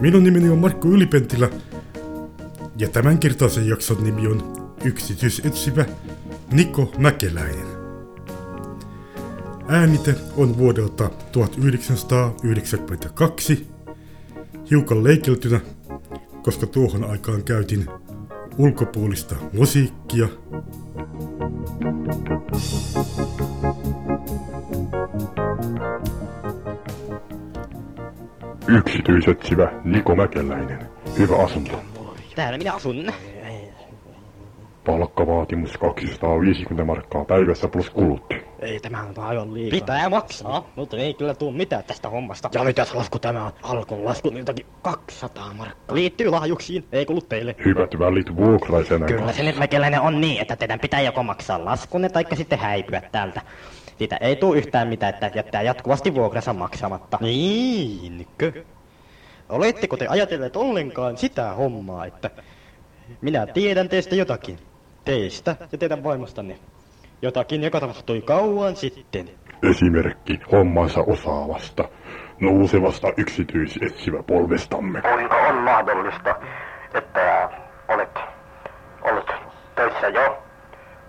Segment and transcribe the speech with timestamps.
[0.00, 1.50] Minun nimeni on Markku Ylipentilä
[2.76, 5.84] ja tämänkertaisen jakson nimi on yksityisetsivä
[6.52, 7.66] Niko Mäkeläinen.
[9.68, 13.66] Äänite on vuodelta 1992,
[14.70, 15.60] hiukan leikeltynä,
[16.42, 17.86] koska tuohon aikaan käytin
[18.58, 20.28] ulkopuolista musiikkia.
[28.68, 30.78] Yksityisetsivä Niko Mäkeläinen.
[31.18, 31.80] Hyvä asunto.
[32.34, 33.12] Täällä minä asun.
[34.86, 38.39] Palkkavaatimus 250 markkaa päivässä plus kulut.
[38.60, 39.80] Ei, tämä on aivan liikaa.
[39.80, 42.50] Pitää maksaa, mutta ei kyllä tuu mitään tästä hommasta.
[42.54, 43.52] Ja mitäs lasku tämä on?
[43.62, 45.96] Alkon lasku jotakin 200 markkaa.
[45.96, 47.56] Liittyy lahjuksiin, ei kuulu teille.
[47.64, 52.08] Hyvät välit vuokraisena Kyllä se nyt mekeläinen on niin, että teidän pitää joko maksaa laskunne
[52.08, 53.40] taikka sitten häipyä täältä.
[53.98, 57.18] Siitä ei tuu yhtään mitään, että jättää jatkuvasti vuokransa maksamatta.
[57.20, 58.64] Niinkö?
[59.48, 62.30] Oletteko te ajatelleet ollenkaan sitä hommaa, että
[63.20, 64.58] minä tiedän teistä jotakin?
[65.04, 66.58] Teistä ja teidän vaimostanne.
[67.22, 69.30] Jotakin, joka tapahtui kauan sitten.
[69.70, 71.88] Esimerkki hommansa osaavasta,
[72.40, 75.02] nousevasta yksityisetsivä polvestamme.
[75.02, 76.36] Kuinka on mahdollista,
[76.94, 77.50] että
[77.88, 78.18] olet
[79.02, 79.30] ollut
[79.74, 80.42] töissä jo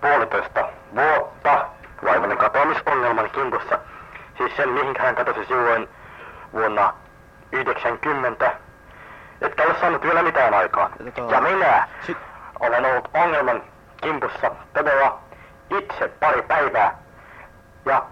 [0.00, 1.66] puolitoista vuotta
[2.04, 3.78] vaimoni katoamisongelman kimpussa?
[4.38, 5.88] Siis sen, mihin hän katosi silloin
[6.52, 6.94] vuonna
[7.52, 8.52] 90.
[9.40, 10.90] Etkä ole saanut vielä mitään aikaa.
[11.30, 11.88] Ja minä
[12.60, 13.62] olen ollut ongelman
[14.02, 15.25] kimpussa todella
[15.78, 16.98] itse pari päivää.
[17.86, 18.06] Ja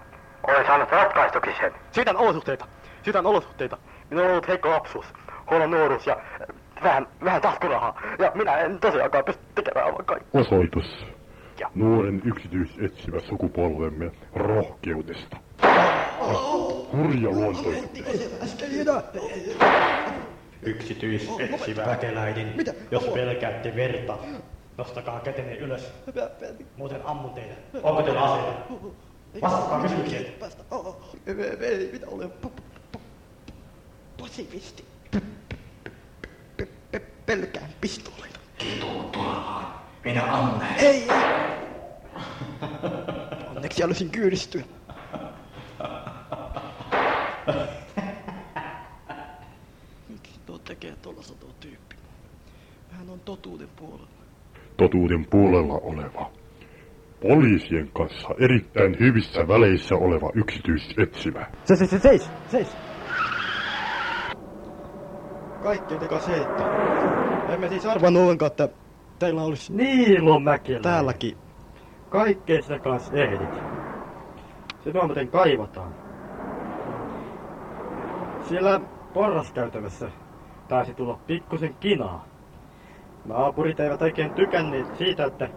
[0.47, 1.73] olen saanut ratkaistuksi sen.
[1.93, 2.67] Syytän olosuhteita.
[3.03, 3.77] Syytän olosuhteita.
[4.11, 5.07] Minulla on ollut heikko lapsuus,
[5.51, 6.47] huono nuoruus ja äh,
[6.83, 8.01] vähän, vähän taskurahaa.
[8.19, 10.41] Ja minä en tosiaankaan pysty tekemään aivan kaikkea.
[10.41, 11.07] Osoitus
[11.61, 11.71] Ja.
[11.75, 15.37] nuoren yksityisetsivä sukupolvemme rohkeudesta.
[16.93, 18.15] Hurja luontoisuudesta.
[20.63, 22.55] Yksityisetsivä väkeläinen.
[22.91, 24.19] Jos pelkäätte verta,
[24.79, 25.83] nostakaa kätenne ylös.
[26.77, 27.55] Muuten ammun teitä.
[27.83, 28.53] Onko teillä aseita?
[29.43, 30.27] Vastatkaa kysymykseen.
[31.61, 32.57] Ei, minä olen p-
[32.93, 33.01] p-
[34.21, 34.85] pasifisti.
[35.11, 35.17] P-
[36.57, 38.39] p- p- Pelkään pistooleita.
[40.05, 41.09] Minä ammun Ei, ei.
[43.57, 44.65] Onneksi halusin kyydistyä.
[50.09, 51.97] Miksi tuo tekee tuollaista tuo tyyppi?
[52.91, 54.24] Hän on totuuden puolella.
[54.77, 56.31] Totuuden puolella oleva.
[57.23, 61.47] Poliisien kanssa erittäin hyvissä väleissä oleva yksityisetsivä.
[61.65, 62.77] Se, se, se, seis, seis.
[65.63, 66.65] Kaikki teka seittä.
[67.55, 68.69] Emme siis arvannut ollenkaan, että
[69.19, 70.81] teillä olisi Niilo Mäkelä.
[70.81, 71.37] täälläkin.
[72.09, 73.55] Kaikkea sitä kanssa ehdit.
[74.85, 75.95] Se tuo muuten kaivataan.
[78.49, 78.81] Siellä
[79.15, 80.11] porraskäytävässä
[80.69, 82.25] taisi tulla pikkusen kinaa.
[83.25, 85.49] Naapurit eivät oikein tykänneet siitä, että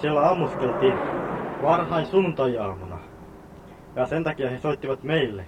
[0.00, 0.94] siellä ammuskeltiin
[1.62, 2.98] varhain sunnuntai-aamuna.
[3.96, 5.44] Ja sen takia he soittivat meille.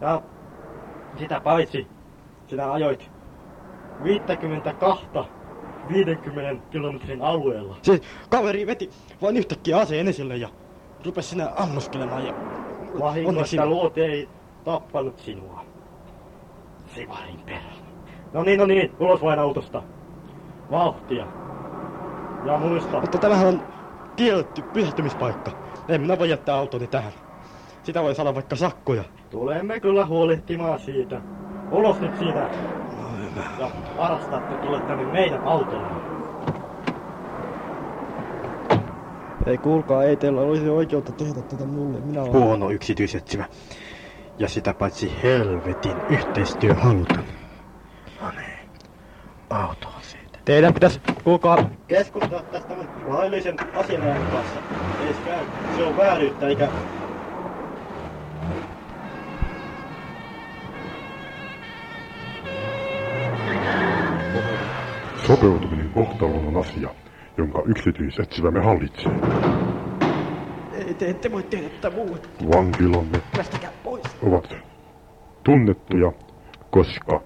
[0.00, 0.22] Ja
[1.18, 1.86] sitä paitsi
[2.48, 3.10] sinä ajoit
[4.04, 5.06] 52
[5.88, 7.76] 50 kilometrin alueella.
[7.82, 8.90] Se kaveri veti
[9.22, 10.48] vain yhtäkkiä aseen esille ja
[11.04, 12.34] rupesi sinä ammuskelemaan ja...
[13.00, 14.28] Vahingossa luoti ei
[14.64, 15.64] tappanut sinua.
[16.94, 17.85] Sivarin perä.
[18.36, 19.82] No niin, no niin, ulos vain autosta.
[20.70, 21.26] Vauhtia.
[22.46, 23.62] Ja muista, Mutta tämähän on
[24.16, 25.50] kielletty pysähtymispaikka.
[25.88, 27.12] En minä voi jättää autoni tähän.
[27.82, 29.04] Sitä voi saada vaikka sakkoja.
[29.30, 31.20] tulemme kyllä huolehtimaan siitä.
[31.70, 32.50] Ulos nyt siitä.
[33.58, 35.86] Ja varastatte tulla tänne meidän autolle.
[39.46, 42.00] Ei kuulkaa, ei teillä olisi oikeutta tehdä tätä mulle.
[42.00, 43.44] Minä olen huono yksityisetsivä.
[44.38, 47.24] Ja sitä paitsi helvetin yhteistyöhaluton.
[48.22, 48.70] No niin,
[49.50, 50.35] autoon siitä.
[50.46, 52.74] Teidän pitäisi, kuulkaa, keskustella tästä
[53.06, 54.60] laillisen asianajan kanssa.
[55.06, 55.44] Ei se käy,
[55.76, 56.68] se on vääryyttä eikä...
[65.26, 66.88] Sopeutuminen kohtaloon on asia,
[67.36, 69.12] jonka yksityisetsivämme hallitsee.
[70.72, 72.28] Ei, te ette voi tehdä tätä muuta.
[72.56, 74.02] Vankilamme Päästäkää pois.
[74.22, 74.54] ovat
[75.44, 76.12] tunnettuja,
[76.70, 77.22] koska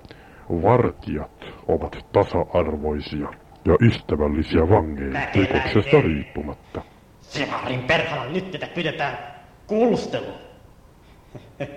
[0.50, 1.39] vartijat
[1.74, 3.28] ovat tasa-arvoisia
[3.64, 6.82] ja ystävällisiä vangeille rikoksesta riippumatta.
[7.20, 9.18] Sivarin perhana, nyt tätä pidetään
[9.66, 10.26] kuulustelu.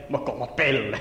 [0.09, 0.99] Mokoma pelle.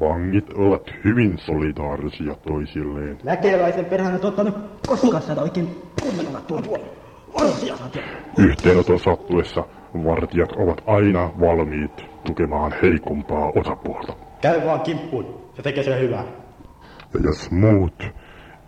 [0.00, 3.18] Vangit ovat hyvin solidaarisia toisilleen.
[3.24, 4.54] Näkeväisen perään et ottanut
[4.86, 5.68] koskaan sitä oikein
[6.02, 6.64] kunnolla tuon
[8.38, 9.64] Yhteenoton sattuessa
[9.94, 14.16] vartijat ovat aina valmiit tukemaan heikompaa osapuolta.
[14.40, 15.50] Käy vaan kimppuun.
[15.54, 16.24] Se tekee sen hyvää.
[17.14, 18.02] Ja jos muut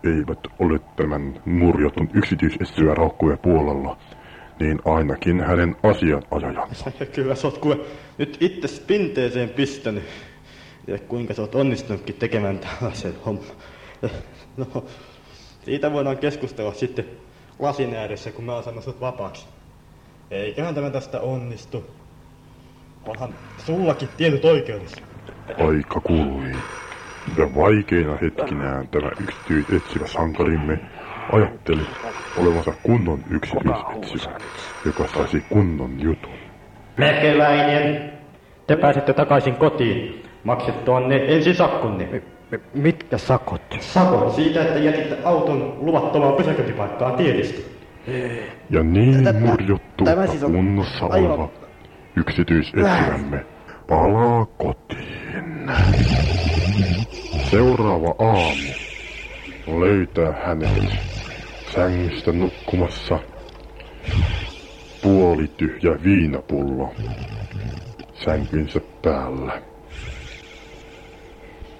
[0.03, 3.97] eivät ole tämän murjotun yksityisestyä raukkuja puolella,
[4.59, 6.91] niin ainakin hänen asianajajansa.
[7.15, 7.77] Kyllä sä oot kuule
[8.17, 10.03] nyt itse pinteeseen pistänyt.
[10.87, 13.45] Ja kuinka sä oot onnistunutkin tekemään tällaisen homman.
[14.57, 14.85] No,
[15.63, 17.05] siitä voidaan keskustella sitten
[17.59, 19.45] lasin ääressä, kun mä oon saanut sut vapaaksi.
[20.31, 21.85] Eiköhän tämä tästä onnistu.
[23.05, 25.03] Onhan sullakin tietyt oikeudet.
[25.47, 26.51] Aika kului.
[27.37, 30.79] Ja vaikeina hetkinään tämä yksityisetsivä sankarimme
[31.31, 31.87] ajatteli
[32.37, 34.39] olevansa kunnon yksityisetsivä,
[34.85, 36.33] joka saisi kunnon jutun.
[36.97, 38.11] Mäkeläinen,
[38.67, 40.23] te pääsette takaisin kotiin.
[40.43, 42.21] Maksettuanne ensin sakkonne.
[42.73, 43.61] Mitkä sakot?
[43.79, 47.75] Sakon siitä, että jätitte auton luvattomaan pysäköintipaikkaan tietysti.
[48.69, 51.49] Ja niin murjottu ja siis on kunnossa oleva
[52.15, 53.45] yksityisetsivämme
[53.89, 54.45] palaa
[57.55, 58.69] Seuraava aamu
[59.79, 60.93] löytää hänet
[61.73, 63.19] sängystä nukkumassa
[65.01, 66.93] puolityhjä viinapullo
[68.25, 69.61] sänkynsä päällä.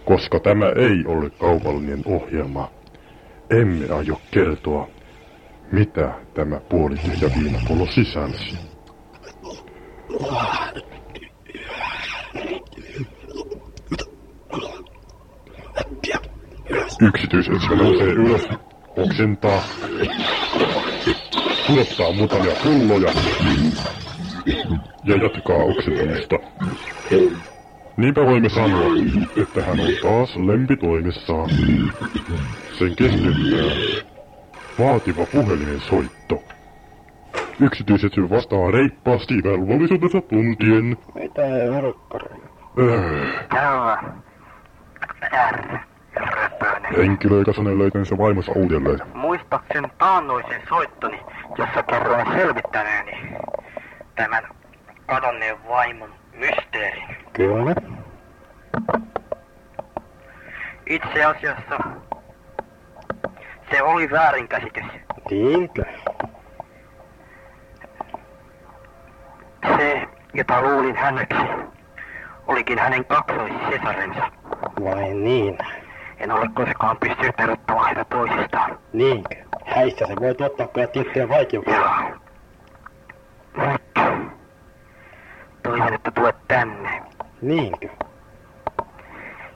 [0.06, 2.72] Koska tämä ei ole kaupallinen ohjelma,
[3.50, 4.88] emme aio kertoa,
[5.72, 8.58] mitä tämä puolityhjä viinapullo sisälsi.
[17.02, 18.48] Yksityisetsivä nousee ylös,
[18.98, 19.64] oksentaa,
[21.68, 23.12] pudottaa muutamia pulloja
[25.04, 26.36] ja jatkaa oksentamista.
[27.98, 28.86] Niinpä voimme sanoa,
[29.42, 31.50] että hän on taas lempitoimessaan.
[32.80, 33.76] Sen keskeyttää
[34.80, 36.44] vaativa puhelinen soitto.
[37.60, 40.98] Yksityisetsivä vastaa reippaasti velvollisuutensa tuntien.
[41.16, 42.48] Mitä verkkareja?
[42.80, 44.04] Öö, Täällä.
[45.52, 45.78] R.
[46.98, 49.00] Henkilö, joka sanoo löytäneensä vaimonsa uudelleen.
[49.14, 51.20] Muistaakseni taannoisen soittoni,
[51.58, 53.38] jossa kerroin selvittäneeni
[54.16, 54.44] tämän
[55.06, 57.18] kadonneen vaimon mysteerin.
[57.34, 57.76] Kyllä.
[60.86, 61.80] Itse asiassa
[63.72, 64.86] se oli väärinkäsitys.
[65.32, 65.84] Niinkö?
[69.78, 71.44] Se, jota luulin häneksi,
[72.48, 74.32] olikin hänen kaksoissesarensa.
[74.84, 75.58] Vai niin?
[76.18, 78.80] En ole koskaan pystynyt erottamaan heitä toisistaan.
[78.94, 79.36] Niinkö?
[79.66, 81.76] Häissä se voi tuottaa kyllä tiettyjä vaikeuksia.
[83.58, 83.82] Ja nyt
[85.64, 87.02] toivon, että tulet tänne.
[87.42, 87.90] Niinkö?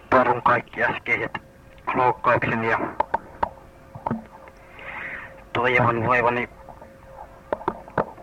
[0.10, 1.32] Perun kaikki äskeiset
[1.96, 2.80] loukkaukseni ja
[5.54, 6.50] toivon voivani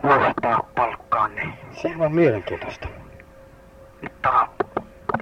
[0.02, 1.48] nostaa palkkaanne.
[1.72, 2.88] Sehän on mielenkiintoista.
[4.02, 4.48] Mutta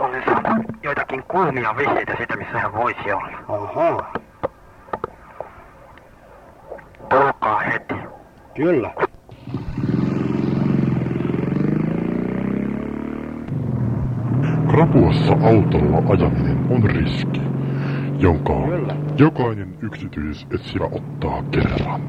[0.00, 3.38] olen saanut joitakin kuumia vihjeitä siitä, missä hän voisi olla.
[3.48, 4.12] Ahaa,
[7.10, 7.94] Tulkaa heti.
[8.54, 8.90] kyllä.
[14.70, 17.40] Krapuassa autolla ajaminen on riski,
[18.18, 18.96] jonka Kyllä.
[19.18, 22.00] jokainen yksityisetsivä ottaa kerran.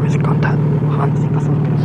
[0.00, 0.56] Olisikohan tää
[0.88, 1.80] Hansikka sattunut